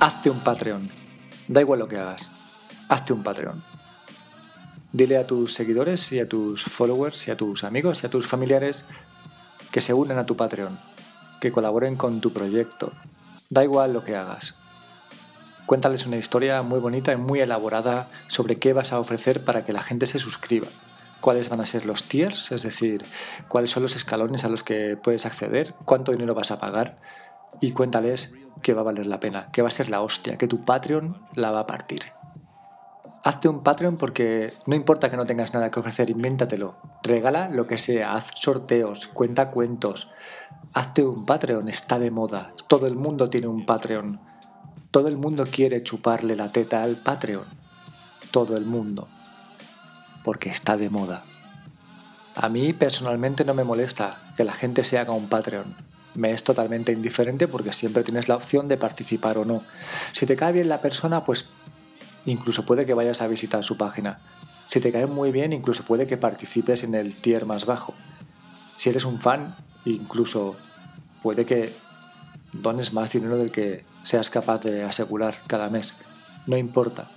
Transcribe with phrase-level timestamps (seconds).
[0.00, 0.92] Hazte un Patreon.
[1.48, 2.30] Da igual lo que hagas.
[2.88, 3.64] Hazte un Patreon.
[4.92, 8.28] Dile a tus seguidores y a tus followers y a tus amigos y a tus
[8.28, 8.84] familiares
[9.72, 10.78] que se unan a tu Patreon,
[11.40, 12.92] que colaboren con tu proyecto.
[13.50, 14.54] Da igual lo que hagas.
[15.66, 19.72] Cuéntales una historia muy bonita y muy elaborada sobre qué vas a ofrecer para que
[19.72, 20.68] la gente se suscriba.
[21.20, 23.04] Cuáles van a ser los tiers, es decir,
[23.48, 26.98] cuáles son los escalones a los que puedes acceder, cuánto dinero vas a pagar
[27.60, 30.48] y cuéntales que va a valer la pena, que va a ser la hostia, que
[30.48, 32.02] tu Patreon la va a partir.
[33.24, 36.76] Hazte un Patreon porque no importa que no tengas nada que ofrecer, invéntatelo.
[37.02, 40.08] Regala lo que sea, haz sorteos, cuenta cuentos.
[40.72, 42.54] Hazte un Patreon, está de moda.
[42.68, 44.20] Todo el mundo tiene un Patreon.
[44.90, 47.46] Todo el mundo quiere chuparle la teta al Patreon.
[48.30, 49.08] Todo el mundo.
[50.24, 51.24] Porque está de moda.
[52.34, 56.44] A mí personalmente no me molesta que la gente se haga un Patreon me es
[56.44, 59.62] totalmente indiferente porque siempre tienes la opción de participar o no.
[60.12, 61.46] Si te cae bien la persona, pues
[62.26, 64.20] incluso puede que vayas a visitar su página.
[64.66, 67.94] Si te cae muy bien, incluso puede que participes en el tier más bajo.
[68.76, 70.56] Si eres un fan, incluso
[71.22, 71.74] puede que
[72.52, 75.94] dones más dinero del que seas capaz de asegurar cada mes.
[76.46, 77.10] No importa.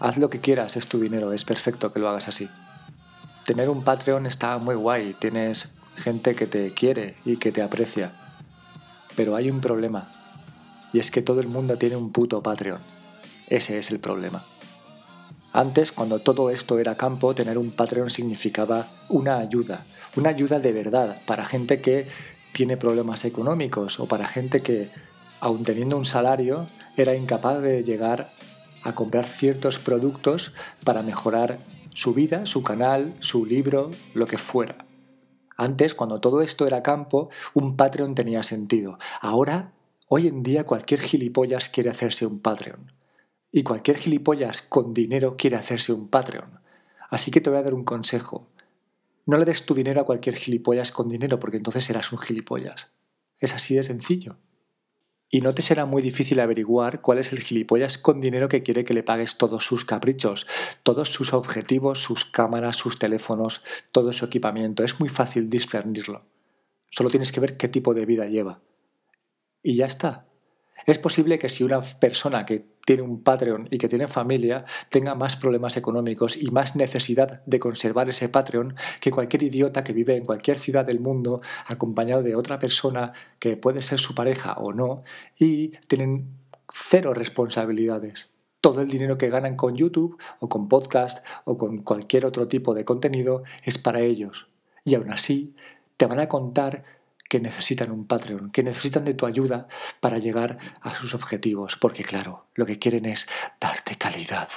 [0.00, 2.48] Haz lo que quieras, es tu dinero, es perfecto que lo hagas así.
[3.44, 8.12] Tener un Patreon está muy guay, tienes gente que te quiere y que te aprecia.
[9.16, 10.10] Pero hay un problema,
[10.92, 12.78] y es que todo el mundo tiene un puto Patreon.
[13.48, 14.44] Ese es el problema.
[15.52, 19.84] Antes, cuando todo esto era campo, tener un Patreon significaba una ayuda,
[20.16, 22.06] una ayuda de verdad para gente que
[22.52, 24.90] tiene problemas económicos o para gente que,
[25.40, 28.32] aun teniendo un salario, era incapaz de llegar
[28.82, 30.52] a comprar ciertos productos
[30.84, 31.58] para mejorar
[31.92, 34.86] su vida, su canal, su libro, lo que fuera.
[35.56, 38.98] Antes, cuando todo esto era campo, un Patreon tenía sentido.
[39.20, 39.72] Ahora,
[40.08, 42.92] hoy en día, cualquier gilipollas quiere hacerse un Patreon.
[43.50, 46.60] Y cualquier gilipollas con dinero quiere hacerse un Patreon.
[47.08, 48.48] Así que te voy a dar un consejo.
[49.26, 52.90] No le des tu dinero a cualquier gilipollas con dinero porque entonces serás un gilipollas.
[53.38, 54.36] Es así de sencillo
[55.34, 58.84] y no te será muy difícil averiguar cuál es el gilipollas con dinero que quiere
[58.84, 60.46] que le pagues todos sus caprichos,
[60.84, 64.84] todos sus objetivos, sus cámaras, sus teléfonos, todo su equipamiento.
[64.84, 66.24] Es muy fácil discernirlo.
[66.88, 68.60] Solo tienes que ver qué tipo de vida lleva.
[69.60, 70.28] Y ya está.
[70.86, 75.14] Es posible que si una persona que tiene un Patreon y que tiene familia tenga
[75.14, 80.16] más problemas económicos y más necesidad de conservar ese Patreon que cualquier idiota que vive
[80.16, 84.72] en cualquier ciudad del mundo acompañado de otra persona que puede ser su pareja o
[84.72, 85.02] no
[85.38, 86.28] y tienen
[86.72, 88.30] cero responsabilidades.
[88.60, 92.74] Todo el dinero que ganan con YouTube o con podcast o con cualquier otro tipo
[92.74, 94.48] de contenido es para ellos.
[94.84, 95.54] Y aún así
[95.96, 96.84] te van a contar
[97.34, 99.66] que necesitan un Patreon, que necesitan de tu ayuda
[99.98, 103.26] para llegar a sus objetivos, porque claro, lo que quieren es
[103.60, 104.48] darte calidad.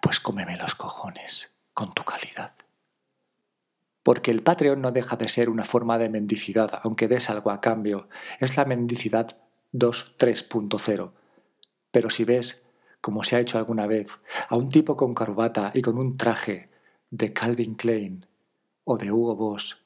[0.00, 2.52] Pues cómeme los cojones con tu calidad.
[4.04, 7.60] Porque el Patreon no deja de ser una forma de mendicidad, aunque des algo a
[7.60, 8.08] cambio.
[8.38, 9.36] Es la mendicidad
[9.72, 11.10] 2.3.0.
[11.90, 12.68] Pero si ves,
[13.00, 14.16] como se ha hecho alguna vez,
[14.48, 16.70] a un tipo con corbata y con un traje
[17.10, 18.26] de Calvin Klein
[18.84, 19.83] o de Hugo Boss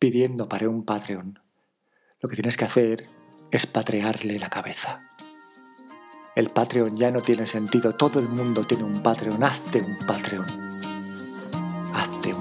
[0.00, 1.40] pidiendo para un Patreon,
[2.20, 3.06] lo que tienes que hacer
[3.50, 5.02] es patrearle la cabeza.
[6.34, 10.46] El Patreon ya no tiene sentido, todo el mundo tiene un Patreon, hazte un Patreon.
[11.94, 12.39] Hazte un